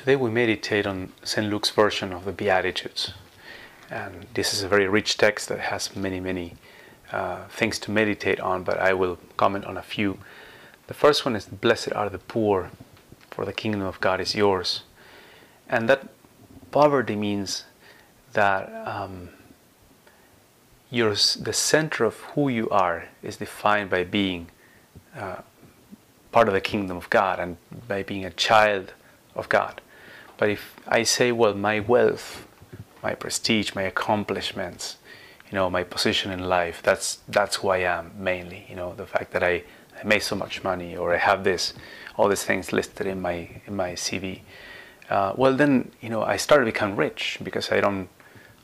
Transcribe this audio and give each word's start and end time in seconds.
Today 0.00 0.16
we 0.16 0.30
meditate 0.30 0.86
on 0.86 1.12
St. 1.24 1.46
Luke's 1.50 1.68
version 1.68 2.10
of 2.10 2.24
the 2.24 2.32
Beatitudes. 2.32 3.12
And 3.90 4.24
this 4.32 4.54
is 4.54 4.62
a 4.62 4.68
very 4.68 4.88
rich 4.88 5.18
text 5.18 5.50
that 5.50 5.60
has 5.60 5.94
many, 5.94 6.20
many 6.20 6.54
uh, 7.12 7.46
things 7.48 7.78
to 7.80 7.90
meditate 7.90 8.40
on, 8.40 8.64
but 8.64 8.78
I 8.78 8.94
will 8.94 9.18
comment 9.36 9.66
on 9.66 9.76
a 9.76 9.82
few. 9.82 10.16
The 10.86 10.94
first 10.94 11.26
one 11.26 11.36
is 11.36 11.44
Blessed 11.44 11.92
are 11.92 12.08
the 12.08 12.16
poor, 12.18 12.70
for 13.30 13.44
the 13.44 13.52
kingdom 13.52 13.82
of 13.82 14.00
God 14.00 14.22
is 14.22 14.34
yours. 14.34 14.84
And 15.68 15.86
that 15.90 16.08
poverty 16.70 17.14
means 17.14 17.64
that 18.32 18.72
um, 18.88 19.28
your, 20.90 21.10
the 21.10 21.52
center 21.52 22.04
of 22.06 22.14
who 22.32 22.48
you 22.48 22.70
are 22.70 23.08
is 23.22 23.36
defined 23.36 23.90
by 23.90 24.04
being 24.04 24.46
uh, 25.14 25.42
part 26.32 26.48
of 26.48 26.54
the 26.54 26.62
kingdom 26.62 26.96
of 26.96 27.10
God 27.10 27.38
and 27.38 27.58
by 27.86 28.02
being 28.02 28.24
a 28.24 28.30
child 28.30 28.94
of 29.34 29.50
God. 29.50 29.82
But 30.40 30.48
if 30.48 30.74
I 30.88 31.02
say, 31.02 31.32
well, 31.32 31.52
my 31.52 31.80
wealth, 31.80 32.46
my 33.02 33.14
prestige, 33.14 33.74
my 33.74 33.82
accomplishments, 33.82 34.96
you 35.50 35.54
know, 35.54 35.68
my 35.68 35.84
position 35.84 36.32
in 36.32 36.48
life, 36.48 36.80
that's 36.82 37.18
that's 37.28 37.56
who 37.56 37.68
I 37.68 37.80
am 37.80 38.12
mainly. 38.16 38.64
You 38.66 38.76
know, 38.76 38.94
the 38.94 39.04
fact 39.04 39.32
that 39.32 39.42
I, 39.42 39.64
I 40.00 40.02
made 40.02 40.22
so 40.22 40.34
much 40.34 40.64
money 40.64 40.96
or 40.96 41.14
I 41.14 41.18
have 41.18 41.44
this, 41.44 41.74
all 42.16 42.30
these 42.30 42.42
things 42.42 42.72
listed 42.72 43.06
in 43.06 43.20
my 43.20 43.60
in 43.66 43.76
my 43.76 43.92
CV. 43.92 44.40
Uh, 45.10 45.34
well, 45.36 45.54
then 45.54 45.90
you 46.00 46.08
know, 46.08 46.22
I 46.22 46.38
start 46.38 46.62
to 46.62 46.64
become 46.64 46.96
rich 46.96 47.38
because 47.42 47.70
I 47.70 47.82
don't 47.82 48.08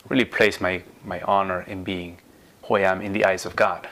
really 0.09 0.25
place 0.25 0.59
my 0.59 0.81
my 1.05 1.21
honor 1.21 1.61
in 1.61 1.83
being 1.83 2.17
who 2.63 2.77
I 2.77 2.91
am 2.91 3.01
in 3.01 3.13
the 3.13 3.23
eyes 3.23 3.45
of 3.45 3.55
God. 3.55 3.87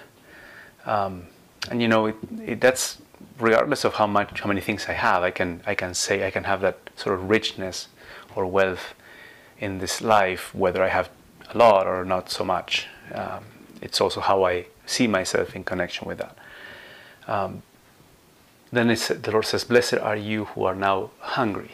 Um, 0.88 1.28
and 1.70 1.82
you 1.82 1.88
know, 1.88 2.08
it, 2.08 2.16
it, 2.46 2.62
that's 2.62 3.02
regardless 3.40 3.84
of 3.84 3.96
how 3.96 4.08
much 4.08 4.42
how 4.42 4.48
many 4.48 4.62
things 4.62 4.86
I 4.88 4.94
have, 4.94 5.24
I 5.24 5.32
can 5.32 5.62
I 5.66 5.76
can 5.76 5.94
say 5.94 6.26
I 6.26 6.32
can 6.32 6.44
have 6.46 6.62
that 6.62 6.78
sort 6.96 7.16
of 7.16 7.30
richness 7.30 7.88
or 8.36 8.46
wealth 8.46 8.94
in 9.60 9.80
this 9.80 10.02
life, 10.02 10.54
whether 10.54 10.84
I 10.84 10.90
have 10.90 11.10
a 11.54 11.58
lot 11.58 11.88
or 11.88 12.04
not 12.06 12.30
so 12.30 12.44
much. 12.44 12.88
Um, 13.14 13.44
it's 13.82 14.02
also 14.02 14.22
how 14.22 14.44
I 14.44 14.66
see 14.86 15.08
myself 15.08 15.56
in 15.56 15.64
connection 15.64 16.08
with 16.08 16.18
that. 16.20 16.38
Um, 17.28 17.62
then 18.72 18.88
the 18.88 19.32
Lord 19.32 19.46
says, 19.46 19.64
"Blessed 19.64 19.96
are 19.96 20.16
you 20.18 20.46
who 20.46 20.66
are 20.66 20.76
now 20.76 21.12
hungry," 21.20 21.72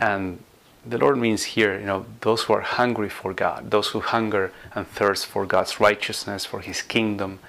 and 0.00 0.42
the 0.84 0.98
Lord 0.98 1.18
means 1.18 1.44
here, 1.44 1.78
you 1.78 1.86
know, 1.86 2.06
those 2.20 2.44
who 2.44 2.54
are 2.54 2.62
hungry 2.62 3.08
for 3.08 3.34
God, 3.34 3.70
those 3.70 3.88
who 3.88 4.00
hunger 4.00 4.52
and 4.74 4.86
thirst 4.86 5.26
for 5.26 5.44
God's 5.44 5.80
righteousness, 5.80 6.44
for 6.44 6.60
His 6.60 6.82
kingdom, 6.82 7.40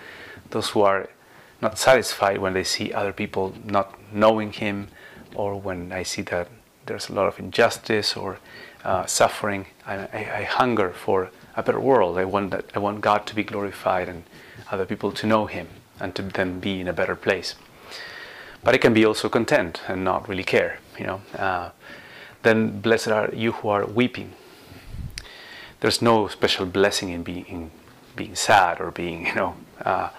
those 0.50 0.70
who 0.70 0.82
are 0.82 1.10
not 1.62 1.78
satisfied 1.78 2.38
when 2.40 2.54
they 2.54 2.64
see 2.64 2.94
other 2.94 3.14
people 3.14 3.54
not 3.66 3.98
knowing 4.14 4.52
Him, 4.52 4.88
or 5.36 5.60
when 5.60 5.92
I 5.92 6.04
see 6.04 6.22
that 6.24 6.48
there's 6.86 7.10
a 7.10 7.14
lot 7.14 7.28
of 7.28 7.40
injustice 7.40 8.16
or 8.16 8.40
uh, 8.84 9.06
suffering. 9.06 9.68
I, 9.86 9.96
I, 9.96 10.32
I, 10.40 10.44
hunger 10.44 10.92
for 10.92 11.30
a 11.56 11.62
better 11.62 11.80
world. 11.80 12.18
I 12.18 12.26
want 12.26 12.52
that. 12.52 12.66
I 12.74 12.80
want 12.80 13.02
God 13.02 13.26
to 13.28 13.36
be 13.36 13.44
glorified 13.44 14.08
and 14.08 14.24
other 14.72 14.86
people 14.86 15.12
to 15.12 15.28
know 15.28 15.46
Him 15.46 15.68
and 16.00 16.16
to 16.16 16.22
then 16.22 16.60
be 16.60 16.80
in 16.80 16.88
a 16.88 16.94
better 16.94 17.16
place. 17.16 17.56
But 18.64 18.74
I 18.74 18.78
can 18.78 18.94
be 18.94 19.06
also 19.06 19.30
content 19.30 19.82
and 19.88 20.04
not 20.04 20.28
really 20.28 20.44
care. 20.44 20.80
You 20.98 21.06
know. 21.06 21.22
Uh, 21.38 21.70
then 22.44 22.80
blessed 22.80 23.10
are 23.10 23.30
you 23.34 23.52
who 23.52 23.70
are 23.70 23.86
weeping. 23.86 24.34
There's 25.82 26.02
no 26.02 26.28
special 26.28 26.66
blessing 26.66 27.10
in 27.10 27.24
being 27.24 27.46
in 27.46 27.72
being 28.16 28.36
sad 28.36 28.82
or 28.82 28.92
being 28.92 29.28
you 29.28 29.36
know 29.36 29.56
uh, 29.84 30.10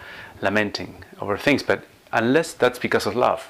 lamenting 0.42 1.04
over 1.20 1.36
things, 1.36 1.62
but 1.62 1.84
unless 2.12 2.52
that's 2.52 2.78
because 2.78 3.06
of 3.06 3.14
love. 3.14 3.48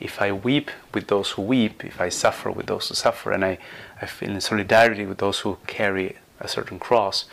If 0.00 0.22
I 0.22 0.30
weep 0.30 0.70
with 0.94 1.08
those 1.08 1.30
who 1.30 1.42
weep, 1.42 1.84
if 1.84 2.00
I 2.00 2.08
suffer 2.08 2.52
with 2.52 2.66
those 2.66 2.88
who 2.88 2.94
suffer, 2.94 3.32
and 3.32 3.44
I, 3.44 3.58
I 4.00 4.06
feel 4.06 4.30
in 4.30 4.40
solidarity 4.40 5.06
with 5.06 5.18
those 5.18 5.40
who 5.40 5.58
carry 5.66 6.16
a 6.38 6.46
certain 6.46 6.78
cross, 6.78 7.24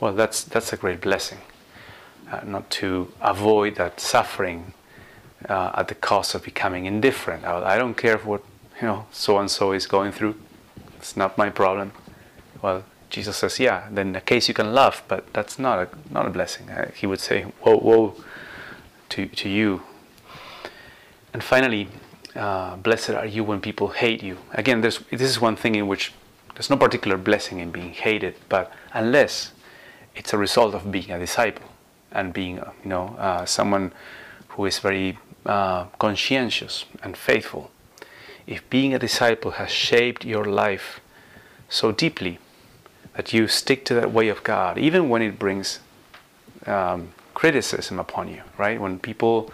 well, 0.00 0.12
that's, 0.12 0.44
that's 0.44 0.72
a 0.72 0.76
great 0.76 1.00
blessing. 1.00 1.38
Uh, 2.30 2.40
not 2.44 2.68
to 2.70 3.10
avoid 3.20 3.76
that 3.76 4.00
suffering 4.00 4.74
uh, 5.48 5.72
at 5.74 5.88
the 5.88 5.94
cost 5.94 6.34
of 6.34 6.44
becoming 6.44 6.86
indifferent. 6.86 7.44
I, 7.44 7.74
I 7.74 7.78
don't 7.78 7.96
care 7.96 8.18
what 8.18 8.42
you 8.80 8.86
know 8.86 9.06
so 9.10 9.38
and 9.38 9.50
so 9.50 9.72
is 9.72 9.86
going 9.86 10.12
through. 10.12 10.36
It's 10.96 11.16
not 11.16 11.36
my 11.38 11.50
problem. 11.50 11.92
Well, 12.62 12.84
Jesus 13.10 13.36
says, 13.36 13.58
yeah. 13.58 13.88
Then 13.90 14.14
a 14.16 14.20
case 14.20 14.48
you 14.48 14.54
can 14.54 14.72
love, 14.72 15.02
but 15.08 15.32
that's 15.32 15.58
not 15.58 15.78
a 15.78 15.88
not 16.12 16.26
a 16.26 16.30
blessing. 16.30 16.70
Uh, 16.70 16.90
he 16.94 17.06
would 17.06 17.20
say, 17.20 17.42
whoa, 17.60 17.76
woe 17.76 18.14
to, 19.10 19.26
to 19.26 19.48
you. 19.48 19.82
And 21.32 21.42
finally, 21.42 21.88
uh, 22.34 22.76
blessed 22.76 23.10
are 23.10 23.26
you 23.26 23.44
when 23.44 23.60
people 23.60 23.88
hate 23.88 24.22
you. 24.22 24.38
Again, 24.52 24.80
this 24.80 25.02
is 25.10 25.40
one 25.40 25.56
thing 25.56 25.74
in 25.74 25.86
which 25.86 26.12
there's 26.54 26.70
no 26.70 26.76
particular 26.76 27.16
blessing 27.16 27.60
in 27.60 27.70
being 27.70 27.92
hated, 27.92 28.34
but 28.48 28.72
unless 28.92 29.52
it's 30.14 30.32
a 30.32 30.38
result 30.38 30.74
of 30.74 30.90
being 30.90 31.10
a 31.10 31.18
disciple 31.18 31.66
and 32.12 32.32
being, 32.32 32.58
uh, 32.58 32.72
you 32.82 32.90
know, 32.90 33.16
uh, 33.18 33.44
someone 33.44 33.92
who 34.48 34.66
is 34.66 34.78
very 34.78 35.18
uh, 35.46 35.84
conscientious 35.98 36.84
and 37.02 37.16
faithful. 37.16 37.70
If 38.46 38.68
being 38.68 38.94
a 38.94 38.98
disciple 38.98 39.52
has 39.52 39.70
shaped 39.70 40.24
your 40.24 40.44
life 40.44 41.00
so 41.68 41.92
deeply 41.92 42.38
that 43.14 43.32
you 43.32 43.48
stick 43.48 43.84
to 43.86 43.94
that 43.94 44.12
way 44.12 44.28
of 44.28 44.42
God, 44.44 44.78
even 44.78 45.08
when 45.08 45.22
it 45.22 45.38
brings 45.38 45.80
um, 46.66 47.12
criticism 47.34 47.98
upon 47.98 48.28
you, 48.28 48.42
right? 48.58 48.80
When 48.80 48.98
people 48.98 49.50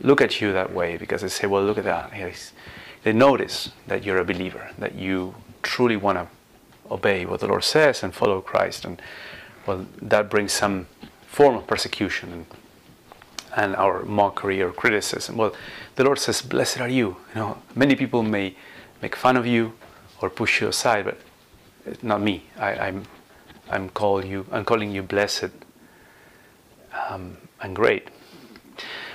look 0.00 0.20
at 0.20 0.40
you 0.40 0.52
that 0.52 0.72
way 0.72 0.96
because 0.96 1.22
they 1.22 1.28
say, 1.28 1.46
well, 1.46 1.62
look 1.62 1.78
at 1.78 1.84
that. 1.84 2.12
They 3.02 3.12
notice 3.12 3.70
that 3.86 4.04
you're 4.04 4.18
a 4.18 4.24
believer, 4.24 4.70
that 4.78 4.94
you 4.94 5.34
truly 5.62 5.96
want 5.96 6.18
to 6.18 6.26
obey 6.90 7.24
what 7.24 7.40
the 7.40 7.46
Lord 7.46 7.64
says 7.64 8.02
and 8.02 8.14
follow 8.14 8.40
Christ. 8.40 8.84
And 8.84 9.00
well, 9.66 9.86
that 10.02 10.28
brings 10.30 10.52
some 10.52 10.86
form 11.26 11.54
of 11.54 11.66
persecution 11.66 12.32
and, 12.32 12.46
and 13.56 13.76
our 13.76 14.02
mockery 14.04 14.60
or 14.60 14.72
criticism. 14.72 15.36
Well, 15.36 15.54
the 15.96 16.04
Lord 16.04 16.18
says, 16.18 16.42
blessed 16.42 16.80
are 16.80 16.88
you. 16.88 17.16
You 17.34 17.36
know, 17.36 17.58
many 17.74 17.94
people 17.94 18.22
may 18.22 18.56
make 19.00 19.14
fun 19.14 19.36
of 19.36 19.46
you 19.46 19.74
or 20.20 20.28
push 20.28 20.60
you 20.60 20.68
aside, 20.68 21.04
but 21.04 21.18
not 22.02 22.20
me. 22.20 22.44
I, 22.58 22.74
I'm, 22.74 23.04
I'm, 23.70 23.88
call 23.90 24.24
you, 24.24 24.46
I'm 24.50 24.64
calling 24.64 24.90
you 24.90 25.02
blessed 25.02 25.50
um, 27.08 27.36
and 27.60 27.74
great. 27.74 28.08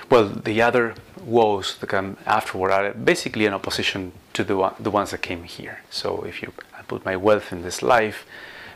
Well, 0.08 0.28
the 0.28 0.62
other 0.62 0.94
woes 1.24 1.76
that 1.78 1.88
come 1.88 2.16
afterward 2.26 2.70
are 2.70 2.92
basically 2.92 3.44
in 3.44 3.52
opposition 3.52 4.12
to 4.34 4.44
the, 4.44 4.56
one, 4.56 4.74
the 4.78 4.90
ones 4.90 5.10
that 5.10 5.22
came 5.22 5.42
here. 5.42 5.80
So 5.90 6.22
if 6.22 6.42
you, 6.42 6.52
I 6.78 6.82
put 6.82 7.04
my 7.04 7.16
wealth 7.16 7.52
in 7.52 7.62
this 7.62 7.82
life, 7.82 8.24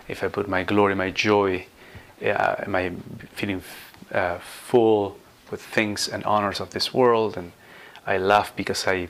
if 0.08 0.24
I 0.24 0.28
put 0.28 0.48
my 0.48 0.64
glory, 0.64 0.94
my 0.96 1.10
joy, 1.10 1.66
uh, 2.22 2.56
am 2.66 2.74
I 2.74 2.92
feeling 3.32 3.62
uh, 4.12 4.38
full 4.38 5.18
with 5.50 5.62
things 5.62 6.08
and 6.08 6.24
honors 6.24 6.60
of 6.60 6.70
this 6.70 6.92
world, 6.92 7.36
and 7.36 7.52
I 8.06 8.18
laugh 8.18 8.54
because 8.56 8.86
I, 8.86 9.08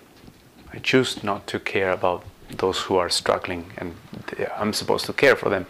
I 0.73 0.79
choose 0.79 1.23
not 1.23 1.47
to 1.49 1.59
care 1.59 1.91
about 1.91 2.25
those 2.57 2.81
who 2.81 2.97
are 2.97 3.09
struggling, 3.09 3.73
and 3.79 3.95
I'm 4.57 4.73
supposed 4.73 5.07
to 5.07 5.13
care 5.13 5.37
for 5.37 5.49
them. 5.51 5.67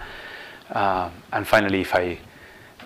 Uh, 0.70 1.10
and 1.32 1.46
finally, 1.46 1.80
if 1.80 1.94
I 1.94 2.18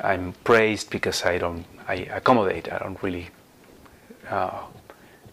I'm 0.02 0.32
praised 0.44 0.90
because 0.90 1.24
I 1.24 1.38
don't 1.38 1.64
I 1.86 1.94
accommodate. 1.94 2.72
I 2.72 2.78
don't 2.78 3.00
really 3.02 3.28
uh, 4.28 4.62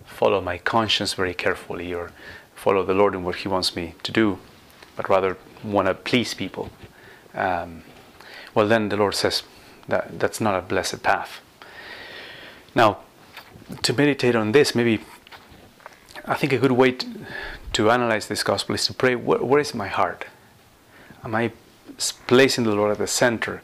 follow 0.06 0.42
my 0.42 0.58
conscience 0.58 1.14
very 1.14 1.34
carefully 1.34 1.94
or 1.94 2.12
follow 2.56 2.84
the 2.84 2.94
Lord 2.94 3.16
in 3.16 3.24
what 3.24 3.36
He 3.36 3.48
wants 3.48 3.76
me 3.76 3.96
to 4.04 4.12
do, 4.12 4.38
but 4.96 5.10
rather 5.10 5.38
want 5.64 5.88
to 5.88 5.94
please 5.94 6.34
people. 6.34 6.70
Um, 7.34 7.84
well, 8.54 8.68
then 8.68 8.90
the 8.90 8.98
Lord 8.98 9.16
says 9.16 9.44
that 9.88 10.20
that's 10.20 10.42
not 10.42 10.56
a 10.56 10.62
blessed 10.62 11.02
path. 11.02 11.40
Now, 12.76 13.00
to 13.82 13.94
meditate 13.94 14.36
on 14.36 14.52
this, 14.52 14.76
maybe 14.76 15.00
I 16.26 16.36
think 16.36 16.52
a 16.54 16.58
good 16.58 16.74
way 16.74 16.92
to, 16.92 17.08
to 17.74 17.90
analyze 17.90 18.28
this 18.28 18.44
gospel 18.44 18.76
is 18.76 18.86
to 18.88 18.94
pray 18.94 19.16
where, 19.16 19.40
where 19.40 19.60
is 19.60 19.74
my 19.74 19.88
heart? 19.88 20.26
Am 21.24 21.36
I 21.36 21.52
placing 22.28 22.64
the 22.64 22.76
Lord 22.76 22.92
at 22.92 22.98
the 22.98 23.08
center? 23.08 23.62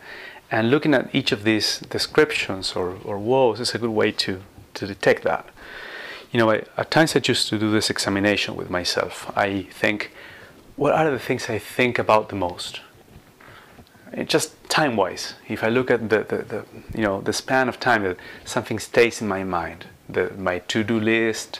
And 0.49 0.71
looking 0.71 0.93
at 0.93 1.13
each 1.13 1.31
of 1.31 1.43
these 1.43 1.79
descriptions 1.79 2.73
or, 2.73 2.97
or 3.03 3.17
woes 3.17 3.59
is 3.59 3.75
a 3.75 3.77
good 3.77 3.89
way 3.89 4.11
to, 4.13 4.41
to 4.75 4.87
detect 4.87 5.23
that. 5.23 5.45
You 6.31 6.39
know, 6.39 6.51
I, 6.51 6.63
at 6.77 6.91
times 6.91 7.15
I 7.15 7.19
choose 7.19 7.45
to 7.49 7.57
do 7.57 7.71
this 7.71 7.89
examination 7.89 8.55
with 8.55 8.69
myself. 8.69 9.31
I 9.35 9.63
think, 9.63 10.11
what 10.75 10.93
are 10.93 11.09
the 11.09 11.19
things 11.19 11.49
I 11.49 11.59
think 11.59 11.99
about 11.99 12.29
the 12.29 12.35
most? 12.35 12.81
It 14.13 14.29
just 14.29 14.69
time-wise, 14.69 15.33
if 15.49 15.63
I 15.63 15.69
look 15.69 15.91
at 15.91 16.09
the, 16.09 16.19
the, 16.23 16.37
the, 16.37 16.65
you 16.95 17.03
know 17.03 17.19
the 17.21 17.33
span 17.33 17.67
of 17.67 17.77
time 17.79 18.03
that 18.03 18.17
something 18.45 18.79
stays 18.79 19.21
in 19.21 19.27
my 19.27 19.43
mind, 19.43 19.87
the, 20.07 20.31
my 20.37 20.59
to-do 20.59 20.99
list, 20.99 21.59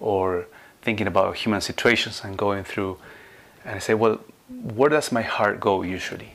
or 0.00 0.46
thinking 0.88 1.08
about 1.14 1.36
human 1.44 1.60
situations 1.70 2.14
I'm 2.24 2.36
going 2.46 2.64
through, 2.64 2.92
and 3.64 3.72
I 3.78 3.80
say, 3.86 3.94
well, 3.94 4.16
where 4.76 4.90
does 4.96 5.08
my 5.12 5.24
heart 5.36 5.60
go 5.60 5.74
usually? 5.82 6.32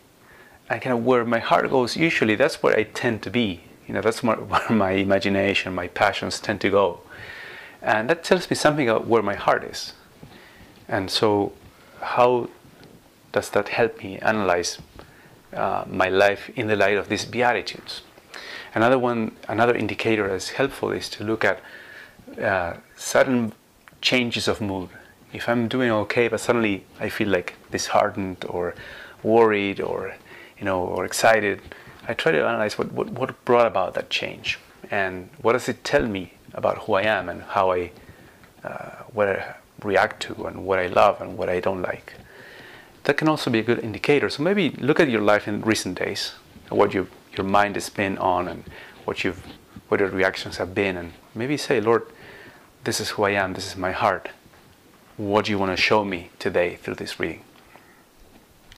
and 0.70 0.82
kind 0.82 0.98
of 0.98 1.06
where 1.06 1.26
my 1.26 1.40
heart 1.40 1.70
goes 1.70 1.98
usually 1.98 2.36
that's 2.36 2.64
where 2.64 2.74
i 2.82 2.84
tend 2.84 3.22
to 3.22 3.30
be 3.30 3.48
you 3.86 3.94
know 3.94 4.02
that's 4.06 4.24
where 4.28 4.38
my 4.70 4.92
imagination 4.92 5.76
my 5.76 5.88
passions 5.90 6.40
tend 6.40 6.60
to 6.62 6.70
go 6.70 6.86
and 7.82 8.10
that 8.10 8.24
tells 8.24 8.50
me 8.50 8.56
something 8.56 8.88
about 8.88 9.06
where 9.06 9.22
my 9.22 9.36
heart 9.36 9.62
is 9.74 9.92
and 10.88 11.12
so 11.12 11.52
how 12.02 12.50
does 13.34 13.50
that 13.50 13.70
help 13.70 14.04
me 14.04 14.20
analyze 14.20 14.78
uh, 15.54 15.84
my 15.88 16.10
life 16.10 16.50
in 16.56 16.68
the 16.68 16.76
light 16.76 16.98
of 16.98 17.10
these 17.10 17.26
beatitudes? 17.26 18.02
Another 18.76 18.98
one, 18.98 19.36
another 19.48 19.76
indicator 19.76 20.28
that's 20.28 20.50
helpful 20.50 20.92
is 20.92 21.10
to 21.10 21.24
look 21.24 21.44
at 21.44 21.60
uh, 22.42 22.76
sudden 22.96 23.54
changes 24.04 24.48
of 24.48 24.62
mood. 24.62 24.90
If 25.32 25.50
I'm 25.50 25.68
doing 25.68 25.90
okay, 26.04 26.28
but 26.28 26.40
suddenly 26.40 26.86
I 27.00 27.10
feel 27.10 27.30
like 27.30 27.56
disheartened 27.72 28.46
or 28.48 28.76
worried 29.24 29.82
or 29.82 30.14
you 30.60 30.66
know 30.66 30.82
or 30.82 31.06
excited, 31.06 31.62
I 32.08 32.14
try 32.14 32.32
to 32.34 32.46
analyze 32.46 32.78
what, 32.78 32.92
what, 32.92 33.10
what 33.10 33.46
brought 33.46 33.66
about 33.66 33.96
that 33.96 34.10
change 34.10 34.60
and 34.92 35.30
what 35.42 35.54
does 35.54 35.68
it 35.70 35.84
tell 35.84 36.06
me 36.06 36.34
about 36.54 36.78
who 36.84 36.94
I 36.94 37.04
am 37.04 37.30
and 37.30 37.42
how 37.42 37.72
I 37.72 37.92
uh, 38.64 39.04
what 39.14 39.28
I 39.28 39.56
react 39.84 40.22
to 40.24 40.46
and 40.46 40.66
what 40.66 40.80
I 40.80 40.88
love 40.88 41.22
and 41.22 41.38
what 41.38 41.50
I 41.50 41.60
don't 41.60 41.82
like. 41.82 42.14
That 43.06 43.18
can 43.18 43.28
also 43.28 43.50
be 43.50 43.60
a 43.60 43.64
good 43.64 43.80
indicator. 43.80 44.30
So 44.30 44.44
maybe 44.44 44.70
look 44.70 45.00
at 45.00 45.10
your 45.10 45.22
life 45.22 45.48
in 45.48 45.62
recent 45.62 45.98
days, 46.00 46.34
what 46.70 46.94
you, 46.94 47.08
your 47.36 47.46
mind 47.46 47.76
has 47.76 47.90
been 47.90 48.18
on, 48.18 48.48
and 48.48 48.64
what 49.06 49.24
you've 49.24 49.44
what 49.90 50.00
your 50.00 50.10
reactions 50.10 50.58
have 50.58 50.74
been, 50.74 50.96
and 50.98 51.14
maybe 51.36 51.58
say, 51.58 51.82
Lord, 51.82 52.04
this 52.84 53.00
is 53.00 53.12
who 53.12 53.24
I 53.24 53.32
am. 53.32 53.54
This 53.54 53.68
is 53.68 53.78
my 53.78 53.92
heart. 53.92 54.30
What 55.18 55.46
do 55.46 55.52
you 55.52 55.60
want 55.60 55.72
to 55.72 55.82
show 55.82 56.04
me 56.04 56.30
today 56.40 56.76
through 56.76 56.96
this 56.96 57.20
reading? 57.20 57.44